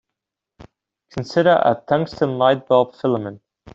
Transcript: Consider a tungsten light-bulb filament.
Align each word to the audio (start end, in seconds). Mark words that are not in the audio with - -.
Consider 1.15 1.55
a 1.71 1.73
tungsten 1.87 2.39
light-bulb 2.39 2.95
filament. 2.95 3.39